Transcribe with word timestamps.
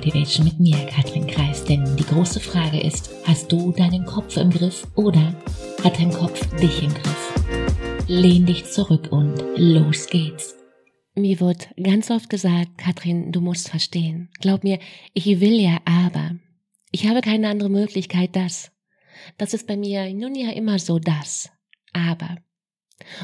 Motivation 0.00 0.46
mit 0.46 0.58
mir, 0.58 0.86
Katrin 0.86 1.26
Kreis. 1.26 1.62
Denn 1.62 1.94
die 1.98 2.06
große 2.06 2.40
Frage 2.40 2.80
ist, 2.80 3.10
hast 3.24 3.52
du 3.52 3.70
deinen 3.70 4.06
Kopf 4.06 4.38
im 4.38 4.48
Griff 4.48 4.86
oder 4.94 5.34
hat 5.84 5.98
dein 5.98 6.10
Kopf 6.10 6.40
dich 6.56 6.82
im 6.82 6.94
Griff? 6.94 7.34
Lehn 8.08 8.46
dich 8.46 8.64
zurück 8.64 9.08
und 9.12 9.36
los 9.56 10.06
geht's. 10.06 10.56
Mir 11.14 11.38
wird 11.38 11.68
ganz 11.76 12.10
oft 12.10 12.30
gesagt, 12.30 12.78
Katrin, 12.78 13.30
du 13.30 13.42
musst 13.42 13.68
verstehen. 13.68 14.30
Glaub 14.40 14.64
mir, 14.64 14.78
ich 15.12 15.26
will 15.26 15.60
ja, 15.60 15.76
aber. 15.84 16.36
Ich 16.92 17.06
habe 17.06 17.20
keine 17.20 17.50
andere 17.50 17.68
Möglichkeit, 17.68 18.34
das. 18.34 18.72
Das 19.36 19.52
ist 19.52 19.66
bei 19.66 19.76
mir 19.76 20.10
nun 20.14 20.34
ja 20.34 20.50
immer 20.52 20.78
so 20.78 20.98
das. 20.98 21.50
Aber. 21.92 22.38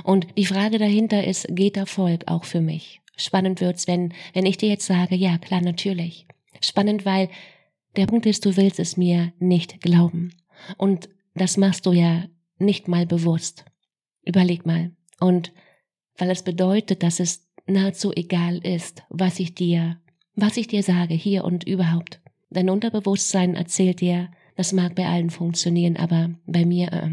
Und 0.05 0.27
die 0.37 0.45
Frage 0.45 0.77
dahinter 0.77 1.25
ist, 1.25 1.47
geht 1.49 1.79
Erfolg 1.79 2.25
auch 2.27 2.45
für 2.45 2.61
mich? 2.61 3.01
Spannend 3.17 3.63
wird's, 3.63 3.89
wenn, 3.89 4.13
wenn 4.35 4.45
ich 4.45 4.59
dir 4.59 4.69
jetzt 4.69 4.85
sage, 4.85 5.15
ja, 5.15 5.39
klar, 5.39 5.63
natürlich. 5.63 6.27
Spannend, 6.60 7.05
weil 7.05 7.28
der 7.96 8.06
Punkt 8.06 8.27
ist, 8.27 8.45
du 8.45 8.56
willst 8.56 8.78
es 8.78 8.97
mir 8.97 9.33
nicht 9.38 9.80
glauben. 9.80 10.34
Und 10.77 11.09
das 11.34 11.56
machst 11.56 11.87
du 11.87 11.92
ja 11.92 12.24
nicht 12.59 12.88
mal 12.88 13.06
bewusst. 13.06 13.64
Überleg 14.24 14.66
mal. 14.66 14.92
Und 15.20 15.52
weil 16.16 16.30
es 16.30 16.42
bedeutet, 16.42 17.02
dass 17.02 17.20
es 17.20 17.47
nahezu 17.66 18.12
egal 18.14 18.59
ist, 18.59 19.02
was 19.09 19.38
ich 19.41 19.55
dir, 19.55 19.98
was 20.34 20.56
ich 20.56 20.69
dir 20.69 20.83
sage, 20.83 21.14
hier 21.14 21.45
und 21.45 21.64
überhaupt. 21.64 22.20
Dein 22.50 22.70
Unterbewusstsein 22.70 23.55
erzählt 23.55 24.00
dir, 24.00 24.30
das 24.56 24.73
mag 24.73 24.95
bei 24.95 25.06
allen 25.06 25.30
funktionieren, 25.30 25.97
aber 25.97 26.30
bei 26.47 26.64
mir 26.64 26.92
äh, 26.92 27.11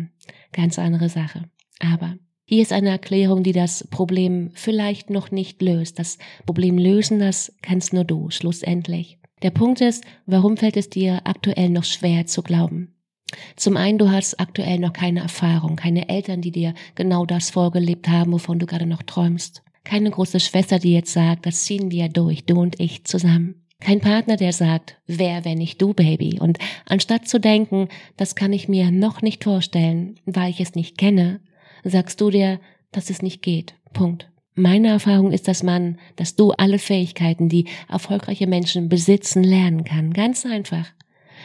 ganz 0.52 0.80
andere 0.80 1.10
Sache. 1.10 1.50
Aber 1.80 2.18
hier 2.46 2.62
ist 2.62 2.72
eine 2.72 2.90
Erklärung, 2.90 3.44
die 3.44 3.52
das 3.52 3.88
Problem 3.90 4.52
vielleicht 4.54 5.10
noch 5.10 5.32
nicht 5.32 5.62
löst. 5.62 6.00
Das 6.00 6.18
Problem 6.46 6.78
lösen, 6.78 7.20
das 7.20 7.54
kannst 7.62 7.94
nur 7.94 8.04
du, 8.04 8.30
schlussendlich. 8.30 9.18
Der 9.44 9.52
Punkt 9.52 9.82
ist, 9.82 10.06
warum 10.26 10.56
fällt 10.56 10.78
es 10.78 10.90
dir 10.90 11.22
aktuell 11.26 11.70
noch 11.70 11.84
schwer 11.84 12.26
zu 12.26 12.42
glauben? 12.42 12.96
Zum 13.58 13.76
einen, 13.78 13.98
du 13.98 14.10
hast 14.10 14.40
aktuell 14.40 14.80
noch 14.80 14.94
keine 14.94 15.20
Erfahrung, 15.20 15.76
keine 15.76 16.08
Eltern, 16.08 16.42
die 16.42 16.52
dir 16.52 16.74
genau 16.96 17.26
das 17.26 17.50
vorgelebt 17.50 18.08
haben, 18.08 18.32
wovon 18.32 18.60
du 18.60 18.66
gerade 18.66 18.86
noch 18.86 19.04
träumst. 19.04 19.64
Keine 19.84 20.12
große 20.12 20.40
Schwester, 20.40 20.80
die 20.80 20.94
jetzt 20.94 21.12
sagt, 21.12 21.46
das 21.46 21.64
ziehen 21.64 21.92
wir 21.92 22.08
durch, 22.08 22.46
du 22.46 22.60
und 22.62 22.80
ich 22.80 23.04
zusammen. 23.04 23.66
Kein 23.82 24.00
Partner, 24.00 24.38
der 24.38 24.54
sagt, 24.54 24.98
wer, 25.08 25.44
wenn 25.44 25.58
nicht 25.58 25.82
du, 25.82 25.94
Baby. 25.94 26.40
Und 26.40 26.58
anstatt 26.86 27.28
zu 27.28 27.38
denken, 27.38 27.90
das 28.16 28.36
kann 28.36 28.54
ich 28.54 28.70
mir 28.70 28.92
noch 28.92 29.22
nicht 29.22 29.44
vorstellen, 29.44 30.16
weil 30.26 30.52
ich 30.52 30.62
es 30.62 30.74
nicht 30.74 30.98
kenne, 30.98 31.42
sagst 31.84 32.22
du 32.22 32.30
dir, 32.30 32.62
dass 32.94 33.10
es 33.10 33.22
nicht 33.22 33.42
geht. 33.42 33.76
Punkt. 33.92 34.30
Meine 34.56 34.90
Erfahrung 34.90 35.32
ist, 35.32 35.48
dass 35.48 35.64
man, 35.64 35.98
dass 36.16 36.36
du 36.36 36.52
alle 36.52 36.78
Fähigkeiten, 36.78 37.50
die 37.50 37.66
erfolgreiche 37.90 38.48
Menschen 38.48 38.88
besitzen, 38.88 39.44
lernen 39.44 39.84
kann. 39.84 40.14
Ganz 40.14 40.46
einfach. 40.46 40.88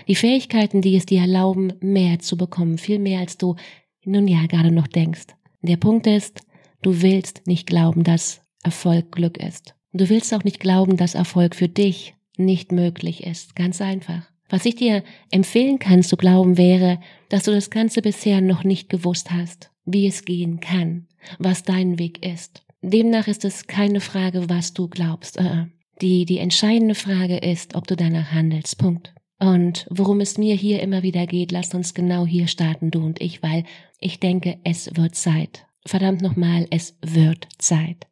Die 0.06 0.14
Fähigkeiten, 0.14 0.82
die 0.82 0.96
es 0.96 1.06
dir 1.06 1.22
erlauben, 1.22 1.72
mehr 1.80 2.18
zu 2.18 2.36
bekommen, 2.36 2.78
viel 2.78 2.98
mehr 2.98 3.20
als 3.20 3.38
du 3.38 3.56
nun 4.04 4.28
ja 4.28 4.46
gerade 4.46 4.70
noch 4.70 4.86
denkst. 4.86 5.26
Der 5.62 5.76
Punkt 5.76 6.06
ist, 6.06 6.42
du 6.82 7.02
willst 7.02 7.46
nicht 7.46 7.66
glauben, 7.66 8.04
dass 8.04 8.42
Erfolg 8.62 9.12
Glück 9.12 9.38
ist. 9.38 9.74
Du 9.92 10.08
willst 10.08 10.32
auch 10.34 10.44
nicht 10.44 10.60
glauben, 10.60 10.96
dass 10.96 11.14
Erfolg 11.14 11.54
für 11.54 11.68
dich 11.68 12.14
nicht 12.36 12.72
möglich 12.72 13.24
ist. 13.24 13.56
Ganz 13.56 13.80
einfach. 13.80 14.30
Was 14.50 14.64
ich 14.64 14.76
dir 14.76 15.02
empfehlen 15.30 15.78
kann 15.78 16.02
zu 16.02 16.16
glauben 16.16 16.56
wäre, 16.56 17.00
dass 17.28 17.44
du 17.44 17.50
das 17.50 17.70
Ganze 17.70 18.00
bisher 18.02 18.40
noch 18.40 18.64
nicht 18.64 18.88
gewusst 18.88 19.30
hast, 19.30 19.70
wie 19.84 20.06
es 20.06 20.24
gehen 20.24 20.60
kann, 20.60 21.06
was 21.38 21.64
dein 21.64 21.98
Weg 21.98 22.24
ist. 22.24 22.64
Demnach 22.82 23.26
ist 23.26 23.44
es 23.44 23.66
keine 23.66 24.00
Frage, 24.00 24.48
was 24.48 24.72
du 24.72 24.88
glaubst. 24.88 25.38
Äh, 25.38 25.66
die, 26.00 26.24
die 26.24 26.38
entscheidende 26.38 26.94
Frage 26.94 27.38
ist, 27.38 27.74
ob 27.74 27.86
du 27.86 27.96
danach 27.96 28.30
handelst. 28.32 28.78
Punkt. 28.78 29.14
Und 29.40 29.86
worum 29.90 30.20
es 30.20 30.38
mir 30.38 30.54
hier 30.54 30.80
immer 30.80 31.02
wieder 31.02 31.26
geht, 31.26 31.52
lasst 31.52 31.74
uns 31.74 31.94
genau 31.94 32.26
hier 32.26 32.48
starten, 32.48 32.90
du 32.90 33.04
und 33.04 33.20
ich, 33.20 33.42
weil 33.42 33.64
ich 34.00 34.20
denke, 34.20 34.58
es 34.64 34.90
wird 34.96 35.14
Zeit. 35.14 35.66
Verdammt 35.86 36.22
nochmal, 36.22 36.66
es 36.70 36.96
wird 37.02 37.48
Zeit. 37.58 38.06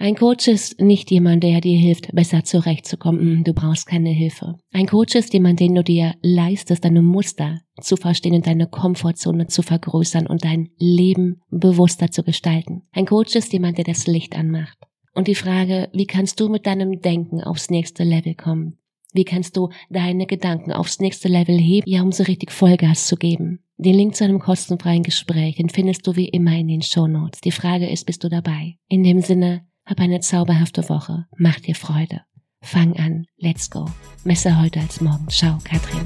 Ein 0.00 0.14
Coach 0.14 0.46
ist 0.46 0.80
nicht 0.80 1.10
jemand, 1.10 1.42
der 1.42 1.60
dir 1.60 1.76
hilft, 1.76 2.14
besser 2.14 2.44
zurechtzukommen. 2.44 3.42
Du 3.42 3.52
brauchst 3.52 3.88
keine 3.88 4.10
Hilfe. 4.10 4.54
Ein 4.72 4.86
Coach 4.86 5.16
ist 5.16 5.34
jemand, 5.34 5.58
den 5.58 5.74
du 5.74 5.82
dir 5.82 6.14
leistest, 6.22 6.84
deine 6.84 7.02
Muster 7.02 7.62
zu 7.80 7.96
verstehen 7.96 8.34
und 8.34 8.46
deine 8.46 8.68
Komfortzone 8.68 9.48
zu 9.48 9.62
vergrößern 9.62 10.28
und 10.28 10.44
dein 10.44 10.68
Leben 10.78 11.40
bewusster 11.50 12.12
zu 12.12 12.22
gestalten. 12.22 12.82
Ein 12.92 13.06
Coach 13.06 13.34
ist 13.34 13.52
jemand, 13.52 13.76
der 13.78 13.84
das 13.84 14.06
Licht 14.06 14.36
anmacht. 14.36 14.78
Und 15.14 15.26
die 15.26 15.34
Frage, 15.34 15.88
wie 15.92 16.06
kannst 16.06 16.38
du 16.38 16.48
mit 16.48 16.64
deinem 16.64 17.00
Denken 17.00 17.42
aufs 17.42 17.68
nächste 17.68 18.04
Level 18.04 18.36
kommen? 18.36 18.78
Wie 19.12 19.24
kannst 19.24 19.56
du 19.56 19.70
deine 19.90 20.26
Gedanken 20.26 20.70
aufs 20.70 21.00
nächste 21.00 21.26
Level 21.26 21.58
heben, 21.58 21.90
ja, 21.90 22.02
um 22.02 22.12
so 22.12 22.22
richtig 22.22 22.52
Vollgas 22.52 23.08
zu 23.08 23.16
geben? 23.16 23.64
Den 23.78 23.96
Link 23.96 24.14
zu 24.14 24.22
einem 24.22 24.38
kostenfreien 24.38 25.02
Gespräch, 25.02 25.56
den 25.56 25.70
findest 25.70 26.06
du 26.06 26.14
wie 26.14 26.28
immer 26.28 26.56
in 26.56 26.68
den 26.68 26.82
Show 26.82 27.08
Notes. 27.08 27.40
Die 27.40 27.50
Frage 27.50 27.88
ist, 27.88 28.06
bist 28.06 28.22
du 28.22 28.28
dabei? 28.28 28.76
In 28.88 29.02
dem 29.02 29.22
Sinne, 29.22 29.62
hab 29.88 30.00
eine 30.00 30.20
zauberhafte 30.20 30.88
Woche. 30.88 31.26
Mach 31.36 31.58
dir 31.60 31.74
Freude. 31.74 32.20
Fang 32.60 32.96
an. 32.98 33.26
Let's 33.38 33.70
go. 33.70 33.86
Messer 34.24 34.60
heute 34.60 34.80
als 34.80 35.00
morgen. 35.00 35.28
Ciao, 35.28 35.58
Katrin. 35.64 36.02